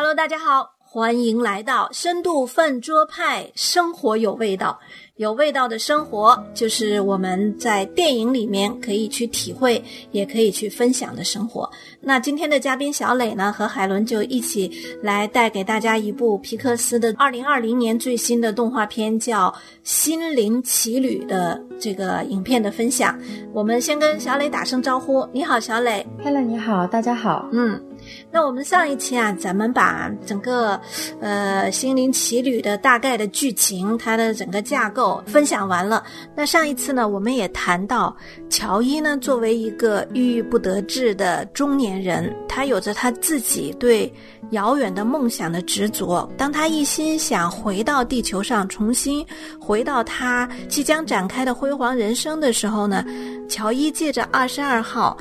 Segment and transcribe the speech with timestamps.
[0.00, 4.78] Hello，大家好，欢迎来到深度饭桌派，生活有味道。
[5.16, 9.82] 有味道的生活，就是我们在电影里面可以去体会，
[10.12, 11.68] 也可以去分享的生活。
[12.00, 14.70] 那今天的嘉宾小磊呢，和海伦就一起
[15.02, 19.50] 来带给大家一部皮克斯的二零二零年最新的动画片，叫
[19.82, 23.18] 《心灵奇旅》的这个影片的分享。
[23.52, 26.06] 我们先跟小磊打声招呼，你好，小磊。
[26.22, 27.48] Hello，你好，大家好。
[27.50, 27.82] 嗯，
[28.30, 30.80] 那我们上一期啊，咱们把整个
[31.20, 36.04] 呃《心灵奇旅》的大概的剧情，它的整个架构分享完了。
[36.36, 38.14] 那上一次呢，我们也谈到
[38.50, 44.12] 乔伊呢，作为一个郁郁不得志的中年人，他有着他自己对
[44.50, 46.28] 遥远的梦想的执着。
[46.36, 49.24] 当他一心想回到地球上，重新
[49.60, 53.04] 回到他即将展开的辉煌人生的时候呢，
[53.48, 55.16] 乔伊借着二十二号。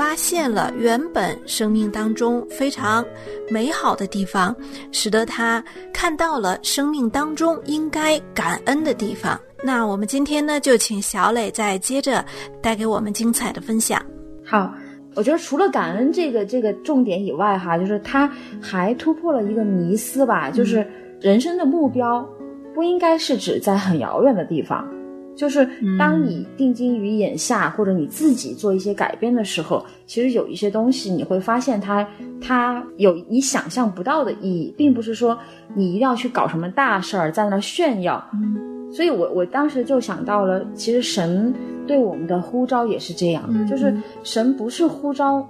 [0.00, 3.04] 发现了原本生命当中非常
[3.50, 4.56] 美好的地方，
[4.92, 9.38] 使得他看到了生命当中应该感恩的地方。
[9.62, 12.24] 那我们今天呢，就请小磊再接着
[12.62, 14.02] 带给我们精彩的分享。
[14.42, 14.72] 好，
[15.14, 18.26] 我觉得除了感恩这个这个重点以外，哈，就是他
[18.58, 20.82] 还突破了一个迷思吧，就是
[21.20, 22.26] 人生的目标
[22.74, 24.88] 不应该是指在很遥远的地方。
[25.36, 25.66] 就是
[25.98, 32.06] 当你定睛于眼下，或者你自己做一些改变的时候，其实有一些东西你会发现它
[32.40, 35.38] 它有你想象不到的意义，并不是说
[35.74, 38.22] 你一定要去搞什么大事儿在那炫耀。
[38.34, 41.54] 嗯，所以我我当时就想到了，其实神
[41.86, 45.48] 对我们的呼召也是这样，嗯就是神不是呼召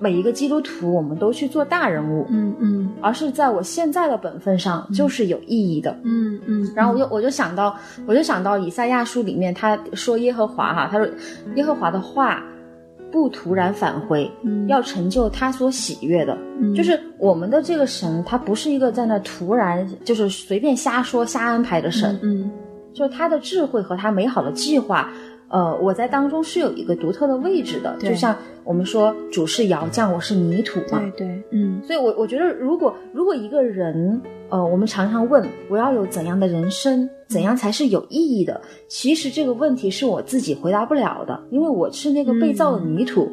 [0.00, 5.94] 每一个基督徒我们都去做大人物，嗯嗯而是在我现在的本分上就是有意义的。
[6.04, 11.06] 嗯嗯，然后我就我就想到，我就想到以赛亚书里面他说耶和华哈，他说
[11.54, 12.42] 耶和华的话
[13.12, 16.36] 不突然返回，嗯要成就他所喜悦的。
[16.58, 22.50] 嗯就是我们的这个神，他不是一个在那突然就是随便瞎说瞎安排的神，嗯
[22.94, 25.12] 就是他的智慧和他美好的计划。
[25.50, 38.60] 呃，我在当中是有一个独特的位置的，就像我们说主是窑匠，我是泥土嘛，对对，嗯所以我我觉得，如果如果一个人，呃，我们常常问我要有怎样的人生，怎样才是有意义的？
[38.88, 43.28] 其实这个问题是我自己回答不了的，因为我是那个被造的泥土，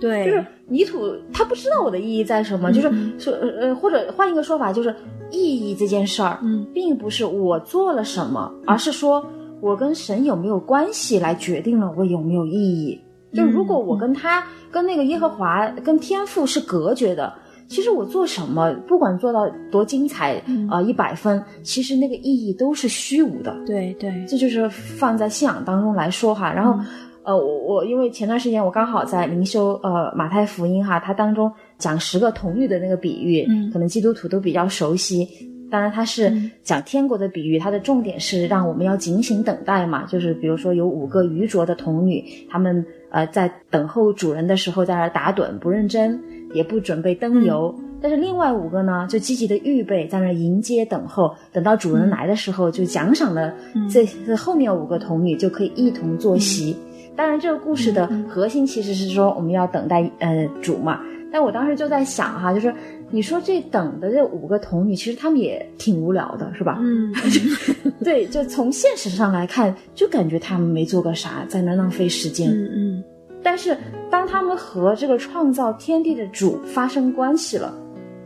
[0.00, 4.94] 对，就是泥土，他不知道我的意义在什么，就是说呃，或者换一个说法，就是
[5.30, 9.22] 意义这件事儿，嗯并不是我做了什么，而是说
[9.60, 13.00] 我跟神有没有关系来决定了我有没有意义。
[13.32, 17.30] 就如果我跟他、跟那个耶和华、跟天赋是隔绝的，
[17.68, 23.54] 其实我做什么，不管做到多精彩，啊一百分，其实那个意义都是虚无的。
[23.66, 26.50] 对对，这就是放在信仰当中来说哈。
[26.50, 26.82] 然后，
[27.22, 35.28] 呃，我我因为前段时间我刚好在灵修呃马太福音哈，它当中讲十个童女的那个比喻，嗯可能基督徒都比较熟悉。
[35.70, 40.04] 当然，它是讲天国的比喻，它的重点是让我们要警醒等待嘛。
[40.06, 46.18] 就是比如说有五个愚拙的童女，她们呃在等候主人的时候在那儿打盹，不认真，
[46.54, 47.74] 也不准备灯油。
[48.00, 53.52] 但是另外五个呢，就积极的预备，在那儿迎接等候，等到主人来的时候，就奖赏了
[53.90, 56.76] 这这后面五个童女，就可以一同坐席。
[57.16, 61.00] 当然，这个故事的核心其实是说我们要等待呃主嘛。
[61.30, 62.72] 但我当时就在想哈，就是
[63.10, 66.78] 你说这等的这五个童女，其实她们也挺无聊的，是吧？
[66.80, 67.12] 嗯
[68.04, 72.50] 对，就从现实上来看，就感觉她们没做个啥，在那浪费时间。
[72.50, 73.04] 嗯嗯
[73.42, 73.76] 但是
[74.10, 77.72] 当他们和这个创造天地的主发生关系了，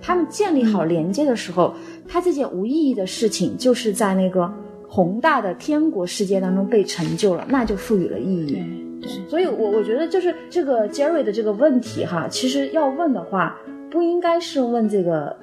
[0.01, 1.75] 他们建立好连接的时候，
[2.09, 4.53] 他这件无意义的事情，就是在那个
[4.89, 8.53] 宏大的天国世界当中被成就了，那就赋予了意义。
[8.53, 8.65] 对
[9.03, 13.52] 对，所以我，我觉得就是这个 Jerry 的这个问题哈，其实要问的话，
[13.93, 15.37] 不应该是问这个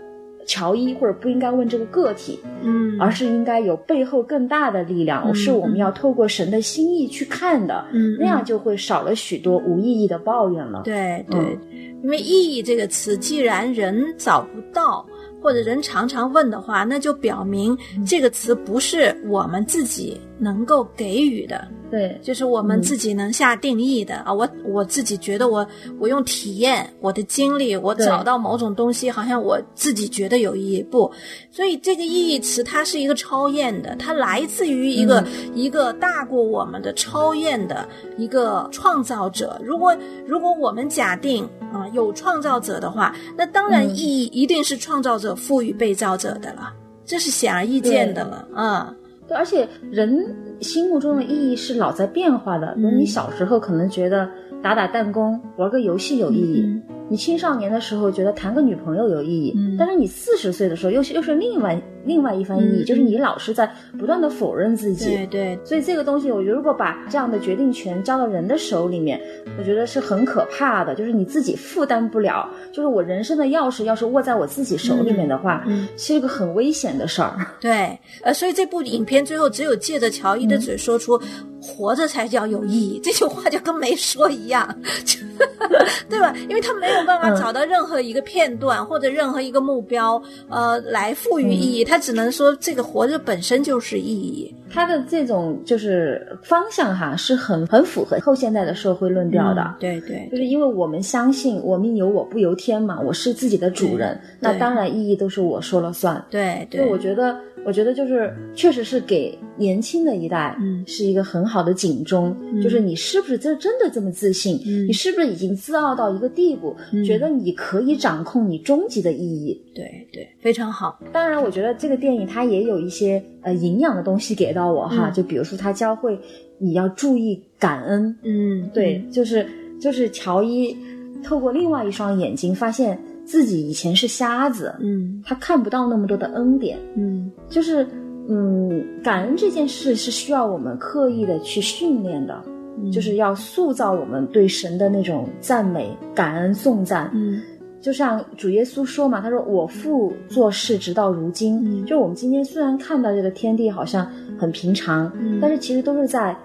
[0.46, 10.82] 乔伊，或者不应该问这个个体，嗯，而是应该有背后更大的力量，嗯是我们要透过神的心意去看的，嗯那样就会少了许多无意义的抱怨了。
[10.84, 11.86] 对对，嗯。
[12.02, 15.06] 因为意义这个词，既然人找不到，
[15.42, 17.78] 或者人常常问的话，那就表明
[18.08, 24.32] 这个词不是我们自己能够给予的，对，就是我们自己能下定义的、啊。
[24.32, 25.68] 我我自己觉得我
[26.00, 30.84] 我用体验我的经历，我找到某种东西，好像我自己觉得有意义。
[30.84, 31.12] 不，
[31.50, 35.26] 所以这个意义词它是一个超验的，它来自于一个、
[35.56, 37.88] 一个大过我们的超验的
[38.18, 39.60] 一个创造者。
[39.64, 39.96] 如果
[40.28, 41.44] 如果我们假定
[41.74, 46.72] 啊、有创造者的话，那当然嗯意义一定是创造者赋予被造者的了，
[47.06, 48.94] 这是显而易见的了啊。
[49.30, 52.74] 对，而且人心目中的意义是老在变化的。
[52.76, 54.28] 比如你小时候可能觉得
[54.62, 59.78] 打打弹弓、玩个游戏有意义，你青少年的时候觉得谈个女朋友有意义，嗯。
[59.78, 65.06] 但是你四十岁的时候又是又是另外另外一番意义，嗯就是你老是在不断的否认自己。
[65.06, 69.20] 对对，所以这个东西，我觉得如果把这样的决定权交到人的手里面，
[69.58, 70.96] 我觉得是很可怕的。
[70.96, 77.36] 就是你自己负担不了，就是我人生的钥匙要是握在我自己手里面的话，嗯是一个很危险的事儿。
[77.60, 81.20] 对，呃，所以这部影片最后只有借着乔伊的嘴说出
[81.62, 84.68] “活着才叫有意义”这句话，就跟没说一样，
[85.06, 85.20] 就
[86.10, 86.34] 对吧？
[86.48, 94.54] 因为他没有办法嗯找到任何一个片段或者任何一个目标，呃，来赋予意义，他只能说这个活着本身就是意义。
[94.72, 99.62] 他的这种就是方向哈，是很很符合后现代的社会论调的。
[99.64, 106.24] 嗯对对就是因为我们相信我命由我不由天嘛，我是自己的主人，那当然意义都是我说了算。
[106.30, 112.36] 对所以我，觉得，我觉得就是确实是给年轻的一代，嗯是一个很好的警钟。
[112.64, 114.60] 就是你是不是真真的这么自信？
[114.66, 119.62] 嗯你是不是已经自傲到一个地步，嗯觉得你可以掌控你终极的意义？
[119.76, 121.00] 对对，非常好。
[121.12, 126.18] 当然，我觉得这个电影它也有一些呃营养的东西给到我哈，嗯就比如说它教会
[126.58, 129.46] 你要注意感恩，嗯，对，就是
[129.80, 130.76] 就是乔伊
[131.24, 132.98] 透过另外一双眼睛，发现
[133.30, 137.86] 自己以前是瞎子，嗯他看不到那么多的恩典，嗯就是
[138.28, 142.44] 嗯，感恩这件事是需要我们刻意的去训练的，
[142.80, 147.12] 嗯，就是要塑造我们对神的那种赞美、感恩、颂赞。
[147.14, 147.40] 嗯
[147.82, 151.62] 就像主耶稣说嘛，他说：“我父做事直到如今。
[151.64, 154.06] 嗯就我们今天虽然看到这个天地好像
[154.38, 156.36] 很平常，嗯但是其实都是在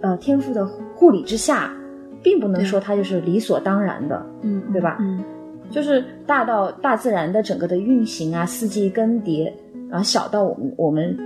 [0.00, 0.64] 呃天父的
[0.94, 1.70] 护理之下，
[2.22, 4.24] 并不能说他就是理所当然的。
[4.40, 5.22] 嗯，对吧嗯
[5.70, 9.52] 就是大到大自然的整个的运行啊，四季更迭，
[9.90, 11.16] 然后小到我们我们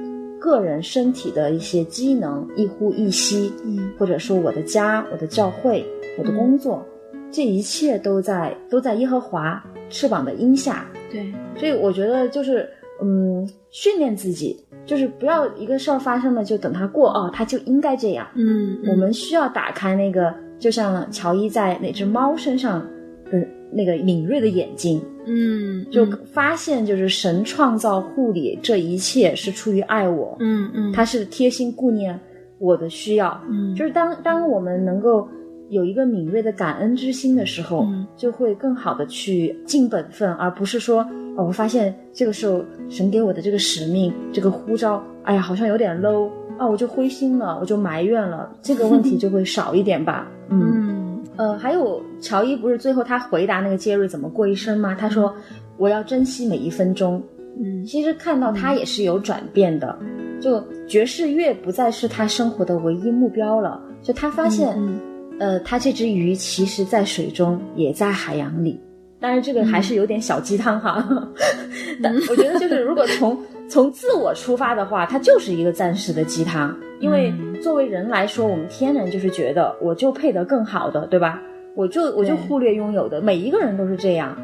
[0.40, 5.84] 个人身体的一些机能，一呼一吸，嗯或者说我的家、我的教会、
[6.18, 6.84] 我的工作，
[7.30, 10.86] 这一切都在都在耶和华翅膀的荫下。
[11.10, 12.68] 对，所以我觉得就是
[13.00, 18.26] 嗯，训练自己，就是不要一个事儿发生了就等它过哦，它就应该这样。
[18.34, 22.84] 嗯，我们需要打开那个，就像乔伊在那只猫身上
[23.32, 32.18] 的那个敏锐的眼睛，嗯就发现就是神创造护理这一切是出于爱我，嗯嗯，他是贴心顾念
[32.58, 33.40] 我的需要。
[33.48, 33.74] 嗯。
[33.74, 35.26] 就是当当我们能够
[35.70, 38.06] 有一个敏锐的感恩之心的时候，嗯。
[38.14, 41.00] 就会更好的去尽本分，而不是说
[41.36, 50.30] 哦，我发现这个时候神给我的这个使命、这个呼召，哎呀，好像有点 low 啊，我就灰心了，我就埋怨了，这个问题 就会少一点吧。
[50.50, 51.01] 嗯，嗯
[51.36, 54.94] 呃，还有乔伊不是最后他回答那个杰瑞怎么过一生吗？
[54.98, 55.34] 他说
[55.76, 57.22] 我要珍惜每一分钟。
[57.60, 59.98] 嗯其实看到他也是有转变的，
[60.40, 63.78] 就爵士乐不再是他生活的唯一目标了。
[64.02, 64.98] 就他发现，嗯
[65.38, 68.80] 呃，他这只鱼其实在水中，也在海洋里。
[69.20, 71.06] 当然，这个还是有点小鸡汤哈。
[72.02, 73.38] 但我觉得，就是如果从
[73.68, 76.76] 从自我出发的话，它就是一个暂时的鸡汤。
[77.00, 77.32] 因为
[77.62, 81.40] 作为人来说，我们天然就是觉得我就配得更好的，对吧？
[81.74, 84.36] 我就我就忽略拥有的，每一个人都是这样。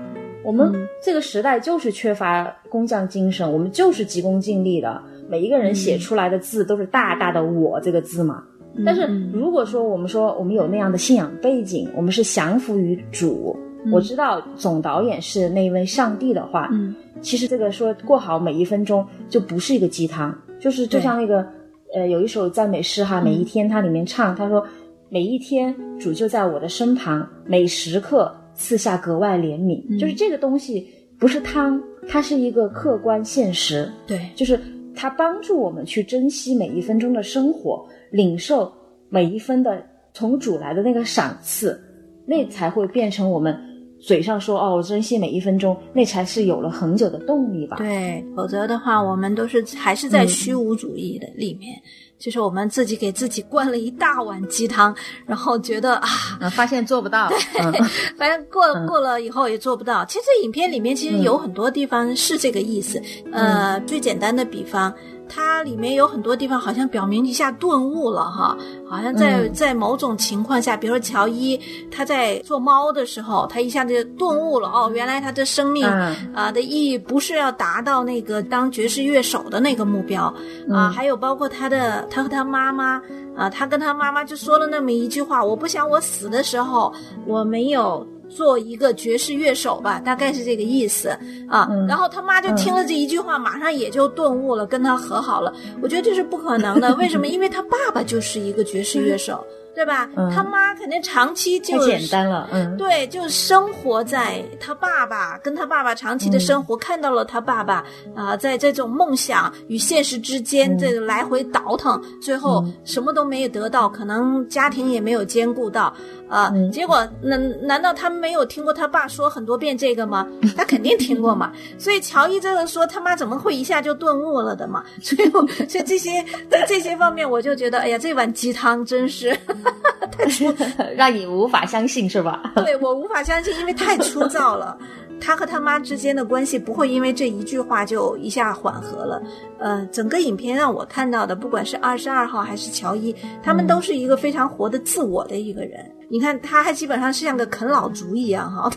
[0.42, 5.00] 我们嗯这个时代就是缺乏工匠精神，我们就是急功近利的。
[5.28, 8.42] 每一个人写出来的字都是大大的“我”这个字嘛。
[8.84, 13.54] 但是嗯如果说我们说我们有那样的信仰背景，我们是降服于主，
[13.92, 16.94] 我知道总导演是那一位上帝的话，嗯。
[17.20, 21.44] 其实这个说过好每一分钟就不是一个鸡汤，就是就像那个
[21.92, 24.64] 呃有一首赞美诗哈，每一天它里面唱，他说
[25.08, 30.86] 每一天主就在我的身旁，每时刻赐下格外怜悯，就是这个东西
[31.18, 34.20] 不是汤，它是一个客观现实，对。
[34.36, 34.60] 就是
[34.94, 38.72] 它帮助我们去珍惜每一分钟的生活，领受
[39.08, 41.80] 每一分的从主来的那个赏赐，
[42.26, 43.58] 那才会变成我们
[44.00, 47.76] 嘴上说哦，我珍惜每一分钟，那才是有了恒久的动力吧。
[47.78, 51.80] 对，否则的话，我们都是还是在虚无主义的里面，
[52.18, 54.94] 就是我们自己给自己灌了一大碗鸡汤，
[55.26, 56.08] 然后觉得啊，
[56.40, 57.28] 啊，发现做不到，
[57.60, 57.72] 嗯。
[58.16, 60.04] 反正过过了以后也做不到。
[60.04, 63.00] 其实影片里面其实有很多地方是这个意思。
[63.32, 64.92] 呃，最简单的比方，
[65.28, 68.56] 它里面有很多地方好像表明一下顿悟了哈，
[68.88, 69.52] 好像在、嗯。
[69.52, 71.58] 在某种情况下，比如说乔伊
[71.90, 80.32] 他在做猫的时候，他一下子就顿悟了哦，原来他的生命啊、嗯的意义不是要达到那个当爵士乐手的那个目标
[80.70, 83.02] 啊，还有包括他的他和他妈妈
[83.36, 86.92] 啊，他跟他妈妈就说了那么一句话，我不想我死的时候
[87.26, 88.06] 我没有。
[88.38, 91.08] 做一个爵士乐手吧，大概是这个意思
[91.48, 91.66] 啊。
[91.72, 95.52] 嗯然后他妈就听了这一句话，马上也就顿悟了，跟他和好了。
[95.82, 97.26] 我觉得这是不可能的， 为什么？
[97.26, 99.44] 因为他爸爸就是一个爵士乐手。
[99.78, 100.10] 对吧？
[100.16, 107.84] 嗯他妈肯定长期就太简单了，嗯，对，就生活在他爸爸跟他爸爸长期的生活，看到了他爸爸
[108.16, 115.94] 啊、在这种梦想与现实之间嗯这个来回倒腾，最后什么都没有得到，可能家庭也没有兼顾到
[116.28, 120.26] 啊、嗯结果难难道他没有听过他爸说很多遍这个吗？
[120.56, 121.52] 他肯定听过嘛。
[121.78, 124.82] 所以乔伊这个说他妈怎么会一下就顿悟了的嘛？
[125.00, 126.10] 所以我所以这些
[126.50, 129.36] 在这些方面，我就觉得，哎呀，这碗鸡汤真是。
[130.96, 132.52] 让你无法相信是吧？
[132.56, 134.76] 对我无法相信，因为太粗糙了。
[135.20, 139.20] 他和他妈之间的关系不会因为这一句话就一下缓和了。
[139.58, 145.84] 呃，整个影片让我看到的，不管是二十二号还是乔伊，他们都是一个非常活得自我的一个人。
[146.08, 148.70] 你看，他还基本上是像个啃老族一样哈。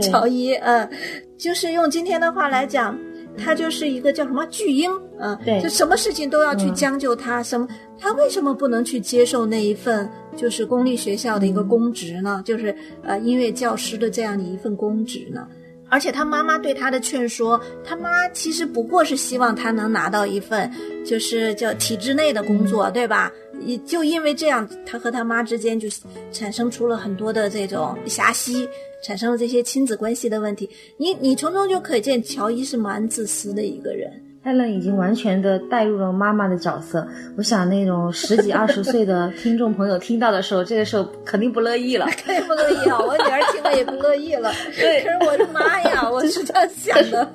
[0.00, 0.88] 乔伊，呃，
[1.36, 2.96] 就是用今天的话来讲。
[3.36, 7.66] 他就是一个叫什么巨婴，嗯、对就什么事情都要去嗯将就他，什么
[7.98, 12.42] 他为什么不能去接受那一份就是公立学校的一个公职呢？
[12.44, 15.46] 就是呃音乐教师的这样的一份公职呢？
[15.92, 20.72] 而且他妈妈对他的劝说，他妈其实不过是希望他能拿到一份
[21.04, 23.30] 就是叫体制内的工作，对吧？
[23.60, 25.86] 也就因为这样，他和他妈之间就
[26.32, 28.66] 产生出了很多的这种狭隙，
[29.04, 30.66] 产生了这些亲子关系的问题。
[30.96, 34.10] 你你从中就可见，乔伊是蛮自私的一个人。
[34.44, 37.06] 艾伦已经完全的带入了妈妈的角色，
[37.36, 42.06] 我想那种十几二十岁的听众朋友听到的时候，这个时候肯定不乐意了。
[42.26, 42.98] 肯定不乐意啊！
[42.98, 44.50] 我女儿听了也不乐意了。
[44.74, 47.28] 对可是我的妈呀， 我是这样想的。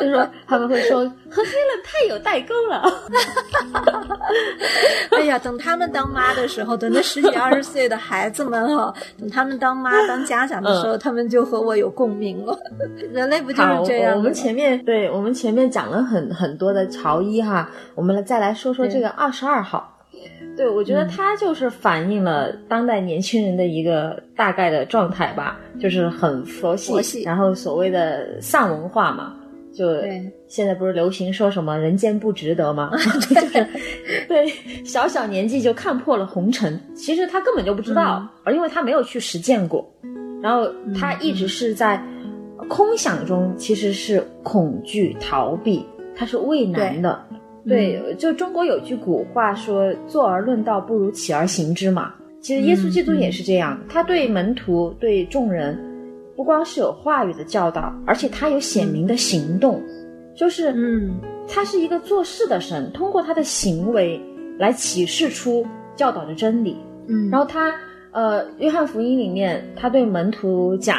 [0.00, 2.82] 就说他们会说和黑了太有代沟了。
[5.10, 12.56] 哎呀，等他们当妈的时候，等那十几二十岁的孩子们哈、等他们当妈当家长的时候，他们就和我有共鸣了。
[13.12, 14.18] 人类不就是，这样吗？
[14.18, 19.88] 我们前面对我们前面讲了很很多的潮衣哈，我们来再来说说这个二十二号。
[20.56, 27.22] 对，我觉得他就是反映了当代年轻人的一个大概的状态吧，就是很佛系，佛系。
[27.22, 29.34] 然后所谓的丧文化嘛，
[29.72, 30.30] 就对。
[30.46, 32.90] 现在不是流行说什么人间不值得吗？
[32.94, 33.66] 就是
[34.28, 34.46] 对
[34.84, 38.28] 小小年纪就看破了红尘，其实他根本就不知道，嗯。
[38.44, 39.90] 而因为他没有去实践过，
[40.42, 42.00] 然后他一直是在
[42.68, 47.22] 空想中，其实是恐惧、逃避，他是畏难的。
[47.66, 52.12] 对，就中国有句古话说“坐而论道，不如起而行之”嘛。
[52.40, 55.78] 其实耶稣基督也是这样，他对门徒、对众人，
[56.34, 59.80] 不光是有话语的教导，而且他有显明的行动，
[60.34, 61.14] 就是嗯
[61.48, 64.20] 他是一个做事的神，通过他的行为
[64.58, 65.64] 来启示出
[65.94, 66.76] 教导的真理。
[67.06, 67.72] 嗯，然后他
[68.10, 70.98] 呃，约翰福音里面，他对门徒讲：“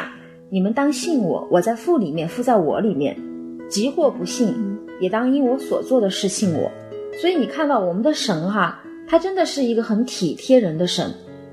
[0.50, 3.14] 你们当信我，我在父里面，父在我里面。
[3.70, 4.73] 即或不信，嗯
[5.04, 6.72] 也当因我所做的事信我。”
[7.22, 11.12] 所以你看到我们的神哈，他真的是一个很体贴人的神，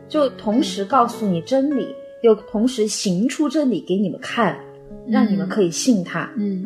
[0.08, 1.86] 就同时告诉你真理，
[2.22, 4.58] 又同时行出真理给你们看，
[5.06, 6.30] 让你们可以信他。
[6.36, 6.64] 嗯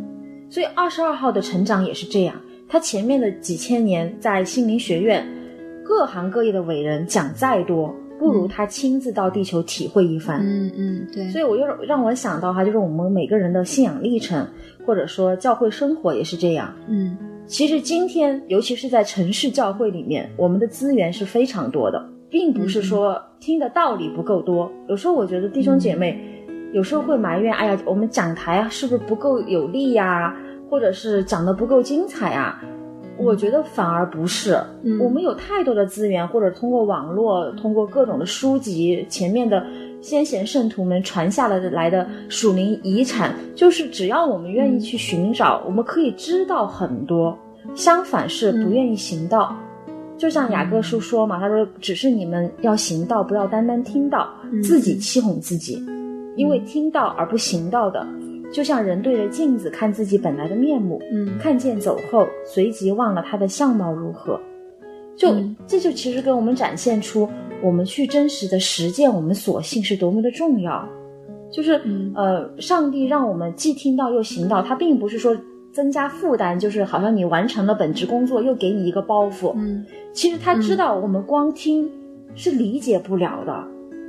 [0.50, 5.26] 所以二十二号的成长也是这样，他前面的几千年在心灵学院，
[5.82, 10.40] 各行各业的伟人讲再多，不如他亲自到地球体会一番。
[10.44, 14.46] 嗯嗯，对，所以我又让我想到哈，就是我们每个人的信仰历程，
[14.84, 16.74] 或者说教会生活也是这样。
[16.88, 24.72] 嗯其实今天，尤其是在城市教会里面，我们的资源是非常多的，并不是说听的道理不够多。
[24.88, 26.18] 有时候我觉得弟兄姐妹
[26.72, 30.34] 有时候会埋怨，哎呀，我们讲台啊是不是不够有力呀、
[30.70, 32.58] 或者是讲的不够精彩啊？
[33.18, 39.62] 我觉得反而不是，嗯我们有太多的资源，或者通过网络，通过各种的书籍，前面的
[40.04, 47.34] 先贤圣徒们传下来的来的属灵遗产，就是只要我们愿意去寻找，我们可以知道很多。
[47.74, 49.56] 相反是不愿意行道，
[50.18, 54.62] 就像雅各书说嘛，他说只是你们要行道，不要单单听到，嗯。
[54.62, 55.82] 自己欺哄自己，
[56.36, 58.06] 因为听到而不行道的，
[58.52, 61.38] 就像人对着镜子看自己本来的面目，嗯。
[61.38, 64.38] 看见走后，随即忘了他的相貌如何。
[65.16, 65.56] 就、嗯。
[65.66, 67.26] 这就其实给我们展现出，
[67.64, 70.86] 我们去真实的实践我们所信是多么的重要。
[71.50, 75.36] 就是、嗯呃，上帝让我们既听到又行道，他并不是说
[75.72, 79.52] 增加负担，就是好像你完成了本职工作又给你一个包袱。
[79.56, 81.88] 嗯其实他知道我们光听
[82.34, 83.64] 是理解不了的，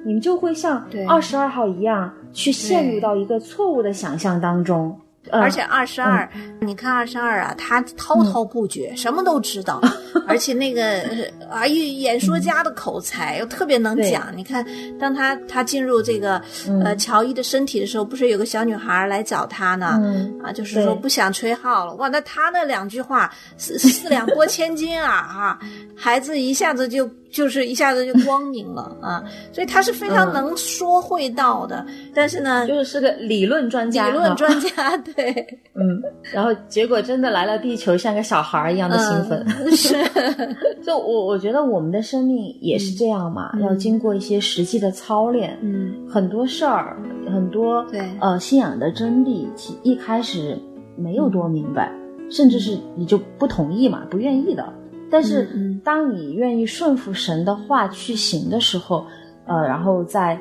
[0.05, 4.95] 你们就会像二十二号一样去陷入到一个错误的想象当中。
[5.31, 6.27] 呃而且二十二，
[6.59, 9.81] 你看二十二啊，他滔滔不绝，什么都知道，
[10.27, 14.31] 而且那个呃而与演说家的口才又特别能讲。
[14.35, 14.65] 你看，
[14.99, 16.41] 当他他进入这个
[16.83, 19.99] 呃乔伊的身体的时候，不是有个小女孩来找他呢？
[20.03, 21.93] 嗯啊，就是说不想吹号了。
[21.95, 25.59] 哇，那他那两句话四四两拨千斤啊啊！
[25.95, 31.85] 孩子一下子就就是一下子就光明了啊，所以他是非常能说会道的。
[32.13, 35.33] 但是呢，就是是个理论专家，理论专家对，
[35.73, 36.01] 嗯，
[36.31, 39.45] 然后结果真的来了地球，像个小孩一样的兴奋。
[39.75, 39.93] 是，
[40.81, 45.59] 就我我觉得我们的生命也是这样嘛，要经过一些实际的操练。
[45.61, 46.95] 嗯，很多事儿，
[47.27, 50.57] 很多对呃信仰的真谛，其一开始
[50.95, 51.91] 没有多明白，
[52.31, 54.65] 甚至是你就不同意嘛，不愿意的。
[55.09, 55.47] 但是，
[55.83, 59.05] 当你愿意顺服神的话去行的时候，
[59.45, 60.37] 呃，然后在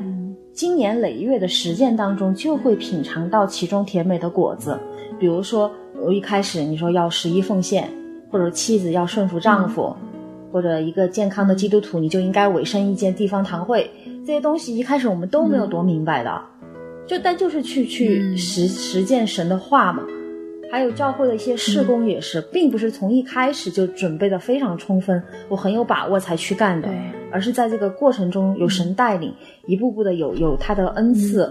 [0.53, 4.79] 经年累月的实践当中，就会品尝到其中甜美的果子。
[5.19, 5.71] 比如说，
[6.03, 7.89] 我一开始你说要十一奉献，
[8.31, 9.95] 或者妻子要顺服丈夫，
[10.51, 13.89] 或者一个健康的基督徒你就应该委身一间地方堂会，
[14.27, 16.41] 这些东西一开始我们都没有多明白的，
[17.07, 20.03] 就但就是去去实实践神的话嘛。
[20.75, 26.89] 还有教会的一些事工也是，并不是从一开始就准备的非常充分，我很有把握才去干的，
[27.31, 29.33] 而是在这个过程中有神带领，
[29.69, 31.49] 一步步的有有他的恩赐，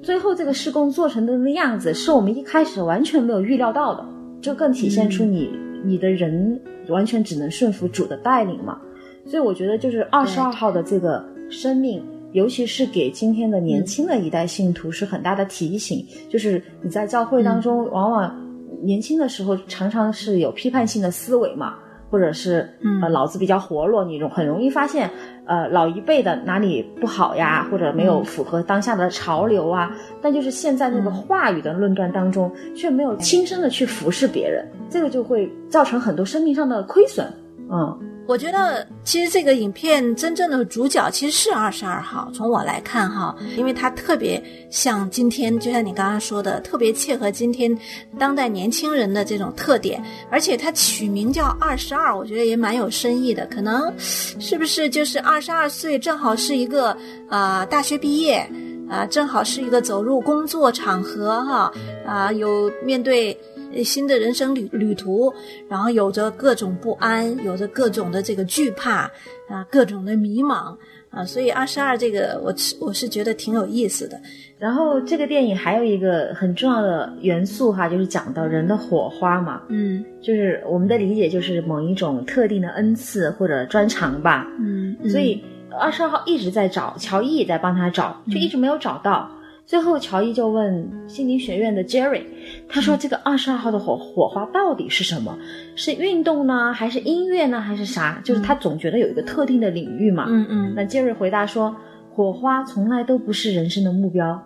[0.00, 4.02] 最后这个施工做成的那样子，是我们一开始完全没有预料到的，
[4.40, 5.50] 就更体现出你
[5.84, 6.58] 你的人
[6.88, 8.80] 完全只能顺服主的带领嘛。
[9.26, 12.02] 所以我觉得就是二十二号的这个生命。
[12.32, 18.34] 尤其是给今天的年轻的一代信徒是很大的提醒，就是你在教会当中，往往
[18.82, 21.74] 年轻的时候常常是有批判性的思维嘛，
[22.10, 22.68] 或者是
[23.02, 25.10] 呃脑子比较活络，你容很容易发现
[25.46, 29.90] 呃老一辈的哪里不好呀，或者没有符合当下的潮流啊，
[30.20, 37.26] 但就是现在那个话语的论断当中，却没有亲身的去服侍别人，这个就会造成很多生命上的亏损，
[37.70, 37.98] 嗯。
[38.26, 42.28] 我觉得其实这个影片真正的主角其实是二十二号。
[42.34, 47.76] 从我来看哈，因为他特别像今天，就像你刚刚说的，特别切合今天
[48.18, 50.02] 当代年轻人的这种特点。
[50.30, 53.46] 而且他取名叫二十二，我觉得也蛮有深意的。
[53.46, 56.96] 可能是不是就是二十二岁，正好是一个
[57.28, 58.44] 啊大学毕业
[58.90, 61.72] 啊，正好是一个走入工作场合哈
[62.04, 63.38] 啊，有面对。
[63.82, 65.32] 新的人生旅旅途，
[65.68, 69.10] 然后有着各种不安，有着各种的这个惧怕
[69.48, 70.76] 啊，各种的迷茫
[71.10, 74.20] 啊，所以二十二这个，我我是觉得挺有意思的。
[74.58, 85.42] 然后这个电影还有一个很重要的元素哈，就是讲到人的火花嘛，嗯，就是我们的理解就是某一种特定的恩赐或者专长吧，嗯，所以
[85.78, 89.30] 二十二号一直在找，乔伊也在帮他找，就一直没有找到。
[89.66, 92.22] 最后，乔伊就问心灵学院的 Jerry，
[92.68, 95.38] 他说：“这个二十二号的火火花到底是什么？
[95.76, 98.20] 是运动呢，还是音乐呢，还是啥？
[98.24, 100.72] 就是他总觉得有一个特定的领域嘛。”嗯嗯。
[100.74, 101.74] 那 Jerry 回答说
[102.12, 104.42] ：“火花从来都不是人生的目标，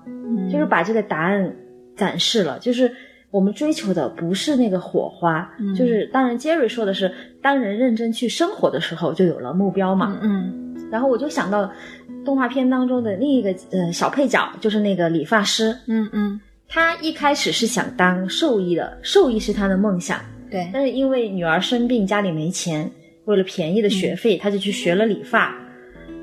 [0.51, 1.55] 就是把这个答案
[1.97, 2.59] 展示了。
[2.59, 2.93] 就是
[3.31, 7.11] 我们追求的不是那个火花，就是当然 Jerry 说的是，
[7.43, 10.19] 当人认真去生活的时候，就有了目标嘛。
[10.23, 10.77] 嗯。
[10.91, 11.71] 然后我就想到。
[12.23, 16.39] 动画片当中的另一个呃小配角就是那个理发师，嗯嗯，
[16.73, 22.89] 他一开始是想当兽医的，兽医是他的梦想，对，但是因为女儿生病，家里没钱，
[23.25, 25.53] 为了便宜的学费，他就去学了理发。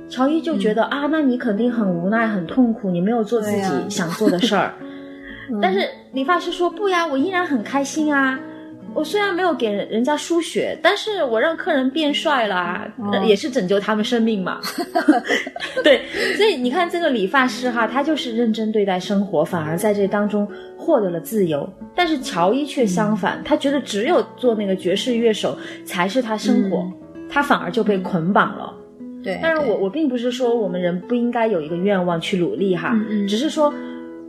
[0.10, 4.74] 乔伊就觉得啊，那你肯定很无奈、很痛苦，你没有做自己想做的事儿。
[5.62, 8.40] 但是理发师说不呀，我依然很开心啊。
[8.98, 12.92] 我虽然没有给人家输血，但是我让客人变帅了，
[13.28, 14.60] 也是拯救他们生命嘛。
[15.84, 16.02] 对，
[16.36, 21.72] 所以你看这个理发师哈，他就是认真对待生活，反而在这当中获得了自由。
[21.96, 25.56] 但是乔伊却相反，他觉得只有做那个爵士乐手
[25.86, 26.92] 才是他生活，
[27.30, 28.74] 他反而就被捆绑了。
[29.24, 33.72] 对，当然我我并不是说我们人不应该有一个愿望去努力哈，只是说。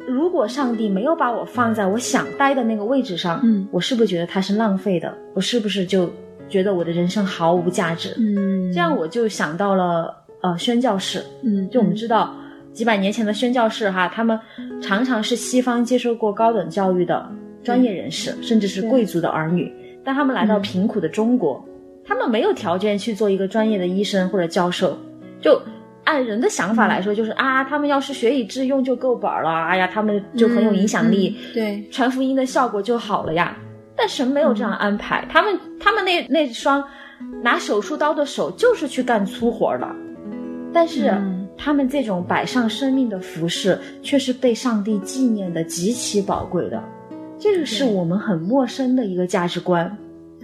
[0.09, 5.15] 如果上帝没有把我放在我想待的那个位置上，嗯，我是不是觉得他是浪费的？
[5.35, 6.11] 我是不是就
[6.49, 8.15] 觉得我的人生毫无价值？
[8.19, 12.35] 嗯，这样我就想到了呃宣教士，嗯，就我们知道
[12.73, 14.41] 几百年前的宣教士哈，他们
[14.81, 17.31] 常常是西方接受过高等教育的
[17.63, 19.71] 专业人士，甚至是贵族的儿女，
[20.03, 21.63] 但他们来到贫苦的中国，
[22.03, 24.97] 他们没有条件去做一个专业的医生或者教授，
[25.41, 25.61] 就。
[26.09, 33.55] 按人的想法来说，就是啊，他们要是学以致用就够本了，哎呀，他们就很有影响力，对，传福音的效果就好了呀。
[33.95, 36.83] 但神没有这样安排，他们他们那那双
[37.43, 39.87] 拿手术刀的手就是去干粗活的，
[40.73, 41.13] 但是
[41.59, 46.83] 他们这种摆上生命的服饰，却是被上帝纪念的极其宝贵的。
[47.39, 49.95] 这个是我们很陌生的一个价值观，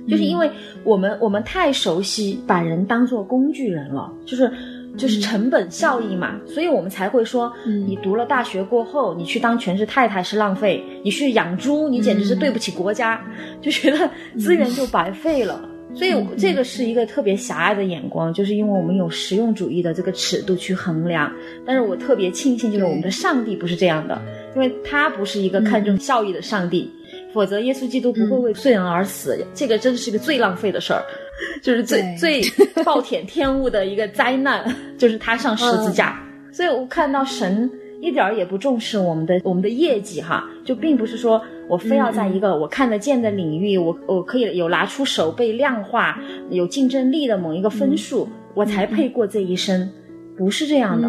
[0.07, 0.51] 就是因为
[0.85, 4.53] 我们我们太熟悉把人当做工具人了，就是。
[4.97, 7.53] 就是成本效益嘛，所以我们才会说，
[7.87, 13.21] 你读了大学过后，你去当全职太太是浪费，你去养猪，你简直是对不起国家，
[13.61, 15.69] 就觉得资源就白费了。
[15.97, 21.33] 所以这个是一个特别狭隘的眼光，就是因为我们有实用主义的这个尺度去衡量。
[21.65, 24.21] 但是我特别庆幸，就是我们的上帝不是这样的，
[24.57, 26.91] 因为他不是一个看重效益的上帝，
[27.33, 29.47] 否则耶稣基督不会为罪人而死。
[29.55, 31.01] 这个真是一个最浪费的事儿，
[31.63, 32.43] 就是最最
[32.85, 34.65] 暴殄天物的一个灾难，
[34.99, 36.21] 就是他上十字架。
[36.53, 37.71] 所以我看到神。
[38.01, 49.91] 一点儿也不重视我们的我们的业绩哈，就并不是说我非要在一个我看得见的领域，我我可以有拿出手被量化、有竞争力的某一个分数，我才配过这一生，
[50.37, 51.09] 不是这样的。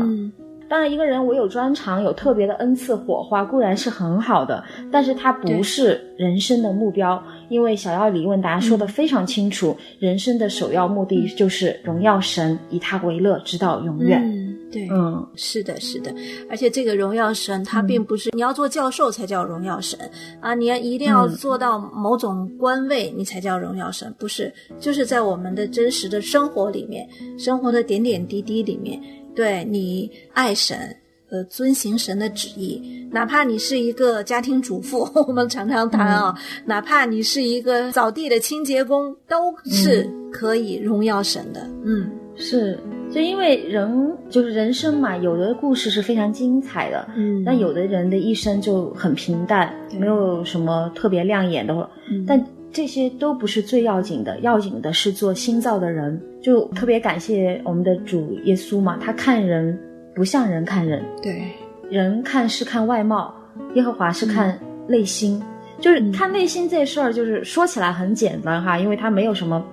[0.70, 7.22] 当然，一个人我有专长、有特别的恩赐、火花固然是很好的，但是它不是人生的目标。
[7.50, 14.22] 因为小要李问答说的非常清楚，人生的首要目的就是荣耀神，以他为乐，直到永远。
[14.24, 16.14] 嗯对，嗯，是的，是的，
[16.50, 19.98] 而且这个荣耀神，他并不是你要做教授才叫荣耀神
[20.42, 29.00] 啊，你要一定要做到某种官位，你才叫荣耀神，不是，就是在我们的真实的生活里面，生活的点点滴滴里面，
[29.34, 30.94] 对你爱神，
[31.30, 36.36] 呃，遵行神的旨意，哪怕你是一个家庭主妇， 我们常常谈啊，
[36.66, 42.80] 哪怕你是一个扫地的清洁工，都是可以荣耀神的，嗯，是。
[43.12, 51.90] 就因为人就是人生嘛，有的故事是非常精彩的，嗯，但有的人的一生就很平淡，没有什么特别亮眼的，
[52.28, 56.20] 但这些都不是最要紧的，要紧的是做新造的人。
[56.42, 59.80] 就特别感谢我们的主耶稣嘛，他看人
[60.16, 61.52] 不像人看人，对，
[61.90, 63.36] 人看是看外貌，
[63.74, 65.44] 耶和华是看内心，
[65.80, 69.64] 就是看内心这事儿，就是说起来很简单哈，因为他没有什么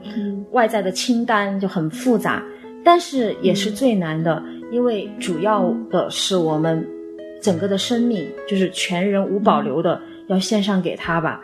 [0.51, 2.43] 外在的清单，就很复杂。
[2.85, 6.85] 但是也是最难的，因为主要的是我们
[7.41, 11.41] 整个的生命，就是全人无保留的要献上给他吧。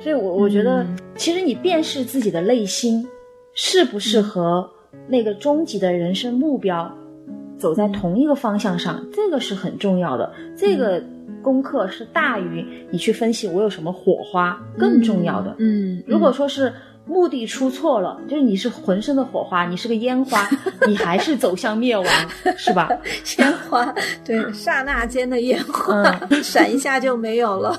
[0.00, 0.84] 所以，我我觉得，
[1.14, 3.06] 其实你辨识自己的内心，
[3.54, 4.68] 适不适合
[5.06, 6.92] 那个终极的人生目标
[7.60, 10.32] 走在同一个方向上，这个是很重要的。
[10.56, 11.00] 这个
[11.42, 15.54] 功课是大于你去分析我有什么火花更重要的。
[15.58, 16.72] 嗯，如果说是。
[17.06, 20.46] 目的出错了，就是你是浑身的火花，你是个烟花，
[20.86, 22.06] 你还是走向灭亡，
[22.56, 22.88] 是吧？
[23.38, 23.92] 烟花，
[24.24, 26.04] 对，刹那间的烟花，
[26.40, 27.76] 闪一下就没有了。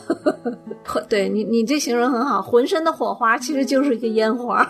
[1.08, 4.70] 对你，你这形容很好，浑身的火花其实就是一个烟花。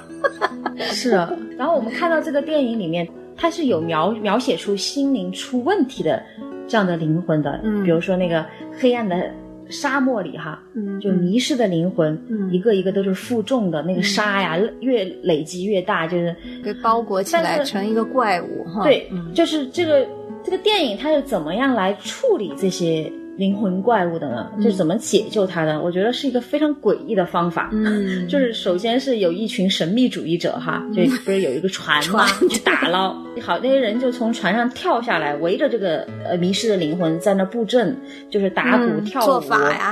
[0.78, 1.12] 是。
[1.58, 3.08] 然后我们看到这个电影里面，
[3.41, 6.21] 它是有描描写出心灵出问题的
[6.67, 8.45] 这样的灵魂的，比如说那个
[8.80, 9.32] 黑暗的。
[9.69, 10.62] 沙漠里哈，
[10.99, 18.84] 就迷失的灵魂，一个一个都是负重的那个沙呀，越累积越大，就是被包裹起来成一个怪物哈。
[18.84, 20.06] 对，就是这个
[20.43, 23.10] 这个电影它是怎么样来处理这些？
[23.38, 25.82] 灵魂怪物的呢，就是怎么解救他的？
[25.82, 27.70] 我觉得是一个非常诡异的方法。
[27.72, 32.26] 嗯， 就是首先是有一群神秘主义者哈，就不是有一个船吗？
[32.50, 37.96] 去打捞，好那些人就从船上跳下来，围着这个呃迷失的灵魂在那布阵，
[38.30, 39.41] 就是打鼓跳舞、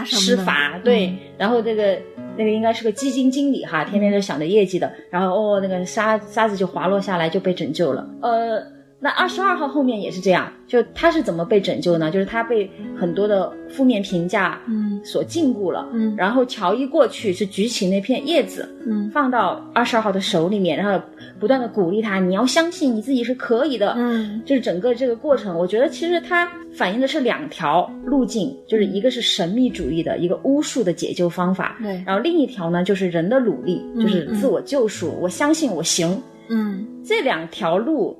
[0.05, 0.79] 施法。
[0.83, 1.97] 对，然后这个
[2.37, 4.91] 那个应该是个基金经理哈，天天就想着业绩的。
[5.09, 8.07] 然后哦，那个沙沙子就滑落下来，就被拯救了。
[8.21, 8.78] 呃。
[9.01, 12.11] 那二十二号后面也是这样，就他是怎么被拯救呢？
[12.11, 21.01] 就是他被很多的负面评价，嗯，所禁锢了，嗯，然后乔伊过去是举起那片叶子，嗯，放到二十二号的手里面，然后
[21.39, 38.13] 不断的鼓励他，你要相信你自己是可以的，嗯，就是整个这个过程，我觉得其实它反映的是两条路径，就是一个是神秘主义的一个巫术的解救方法，对，然后另一条呢就是人的努力，就是自我救赎，我相信我行，嗯，这两条路。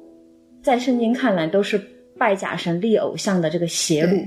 [0.62, 1.80] 在圣经看来，都是
[2.18, 4.18] 拜假神、立偶像的这个邪路，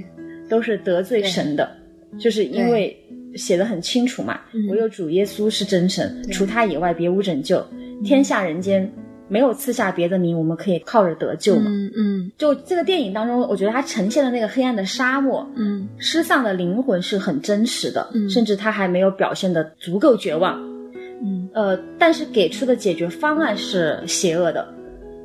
[0.49, 1.71] 都是得罪神的，
[2.19, 2.97] 就是因为
[3.35, 4.41] 写的很清楚嘛。
[4.71, 7.65] 唯有主耶稣是真神，除他以外别无拯救。
[8.05, 8.91] 天下人间
[9.29, 11.67] 没有赐下别的名，我们可以靠着得救嘛。
[11.67, 12.33] 嗯嗯。
[12.37, 20.61] 就这个电影当中，我觉得它呈现的那个黑暗的沙漠，嗯，失丧的灵魂是很真实的，甚至他还没有表现的足够绝望。
[21.23, 24.67] 嗯呃，但是给出的解决方案是邪恶的。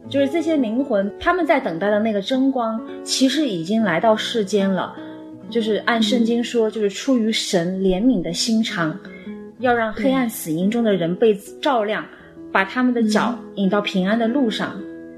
[0.09, 4.95] 就是这些灵魂，他们在等待的那个真光，其实已经来到世间了。
[5.49, 8.97] 就是按圣经说，就是出于神怜悯的心肠，
[9.59, 12.05] 要让黑暗死因中的人被照亮，
[12.51, 14.75] 把他们的脚引到平安的路上。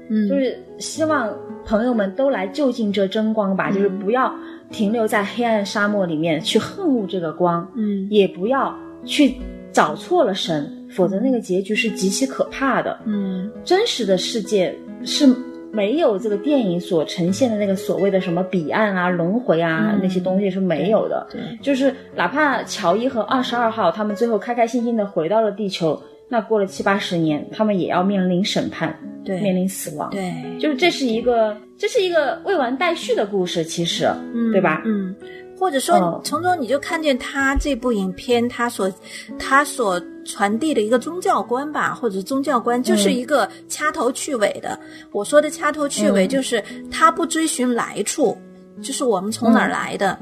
[0.08, 1.32] 嗯，就是希望
[1.64, 4.32] 朋友们都来就近这真光吧，就是不要
[4.70, 9.34] 停留在黑暗沙漠里面去恨恶这个光，嗯，也不要去
[9.72, 10.79] 找错了神。
[10.90, 12.98] 否则，那个结局是极其可怕的。
[13.06, 15.26] 嗯，真实的世界是
[15.72, 21.26] 没有这个电影所呈现的那个所谓的什么彼岸啊、轮回啊那些东西是没有的。
[21.30, 30.10] 对，就是哪怕乔伊和二十二号他们最后开开心心的回到了地球，那过了七八十年，他们也要面临审判，对，面临死亡。
[30.10, 34.82] 对，就是这是一个，这是一个未完待续的故事，其实，嗯，对吧？
[34.84, 35.14] 嗯。
[35.58, 38.90] 或者说，从中你就看见他这部影片，他所
[39.38, 44.78] 他所传递的一个宗教观吧，或者宗教观就是一个掐头去尾的。
[45.12, 48.36] 我说的掐头去尾，就是他不追寻来处，
[48.82, 50.18] 就是我们从哪儿来的。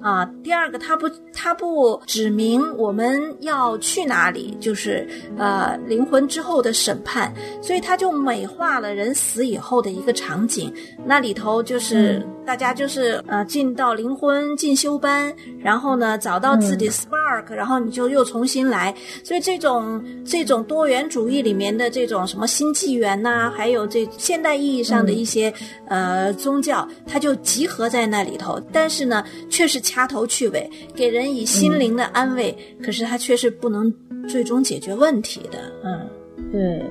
[0.00, 5.06] 啊，第二个，他不，他不指明我们要去哪里，就是
[5.38, 10.74] 呃灵魂之后的审判，所以他就美化了人死以后的一个场景。
[11.06, 18.94] 那里头就是大家就是呃进到灵魂进修班，然后呢找到自己 spark，然后你就又重新来。
[19.22, 25.52] 所以这种这种多元主义里面的这种什么新纪元呐，还有这现代意义上的一些
[25.86, 28.58] 呃宗教，它就集合在那里头。
[28.72, 29.82] 但是呢，却是。
[29.82, 33.92] 掐头去尾，给人以心灵的安慰，可是它却是不能
[34.28, 35.58] 最终解决问题的。
[35.82, 36.08] 嗯，
[36.52, 36.82] 对，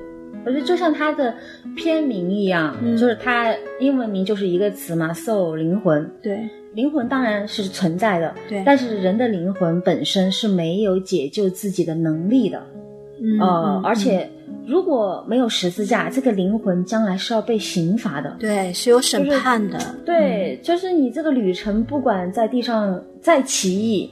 [0.44, 1.34] 我觉得就像它的
[1.76, 6.10] 片名一样，就是它英文名就是一个词嘛，soul 灵魂。
[6.20, 12.62] 对，灵魂当然是存在的，对，但是人的灵魂本身是没有解救自己的能力的。
[13.40, 14.28] 呃，而且
[14.66, 18.34] 如果没有十字架，这个灵魂将来是要被刑罚的。
[18.40, 19.78] 对，是有审判的。
[20.04, 24.10] 对，就是你这个旅程，不管在地上再奇异，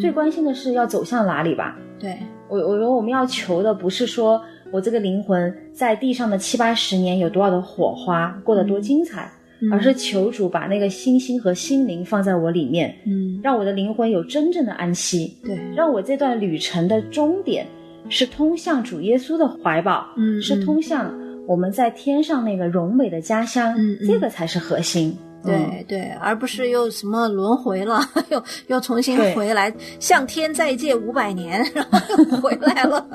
[0.00, 1.78] 最关心的是要走向哪里吧？
[2.00, 9.30] 对我，我觉得我们要求的不是说我这个灵魂在地上的七八十年有多少的火花，过得多精彩，
[9.72, 15.36] 而是求主把那个星星和心灵放在我里面，嗯，让我的灵魂有真正的安息。
[15.44, 17.66] 对，让我这段旅程的终点。
[18.10, 21.12] 是通向主耶稣的怀抱，嗯，是通向
[21.46, 31.98] 我们在天上那个荣美的家乡，嗯，这个才是核心，对对，而不是又什么轮回了， 又又重新回来，向天再借五百年，然后
[32.30, 33.06] 又回来了，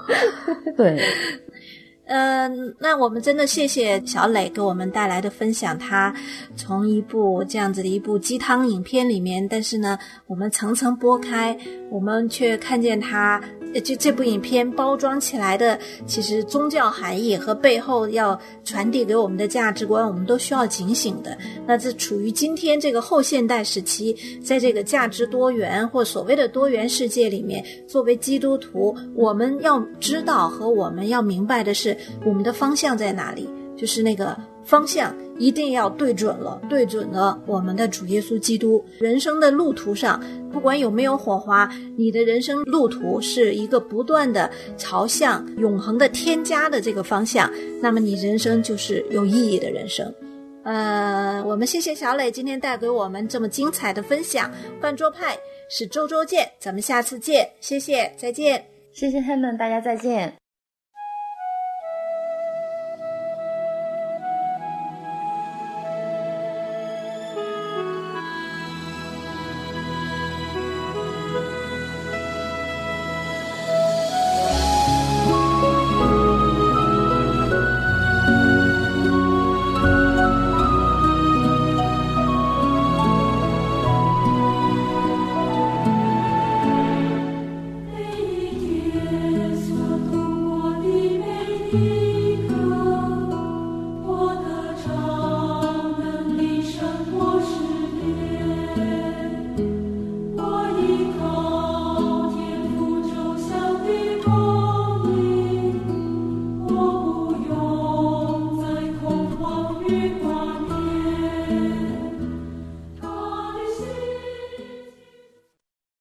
[0.76, 1.02] 对。
[2.08, 5.76] 嗯，那我们真的谢谢小磊给我们带来的分享。
[5.76, 6.14] 他
[6.54, 11.58] 从一部这样子的一部鸡汤影片里面，但是呢，我们层层剥开，
[11.90, 13.42] 我们却看见他
[13.84, 21.36] 就这部影片包装起来的，其实宗教含义和背后要传递给我们的价值观，我们都需要警醒的。
[21.66, 31.95] 那这处于今天这个后现代时期，在这个价值多元或所谓的多元世界里面，作为基督徒，我们要知道和我们要明白的是。
[32.24, 33.48] 我们的方向在哪里？
[33.76, 38.82] 就是那个方向一定要对准了，对准了我们的主耶稣基督。
[38.98, 40.18] 人生的路途上，
[40.50, 50.10] 不管有没有火花，你的人生路途是一个不断的朝向永恒的添加的这个方向，那么你人生就是有意义的人生。
[50.64, 54.50] 呃，我们谢谢小磊今天带给我们这么精彩的分享。
[54.80, 55.36] 饭桌派
[55.68, 60.45] 是周周见，咱们下次见，谢谢，再见，谢谢 Helen，大家再见。